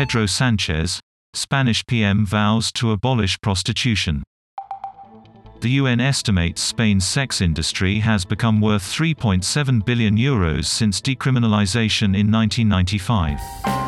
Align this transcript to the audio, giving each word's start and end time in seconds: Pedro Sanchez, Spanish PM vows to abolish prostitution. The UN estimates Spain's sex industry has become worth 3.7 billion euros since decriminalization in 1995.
Pedro 0.00 0.24
Sanchez, 0.24 0.98
Spanish 1.34 1.84
PM 1.84 2.24
vows 2.24 2.72
to 2.72 2.92
abolish 2.92 3.38
prostitution. 3.42 4.22
The 5.60 5.72
UN 5.72 6.00
estimates 6.00 6.62
Spain's 6.62 7.06
sex 7.06 7.42
industry 7.42 7.98
has 7.98 8.24
become 8.24 8.62
worth 8.62 8.82
3.7 8.82 9.84
billion 9.84 10.16
euros 10.16 10.64
since 10.64 11.02
decriminalization 11.02 12.16
in 12.16 12.32
1995. 12.32 13.79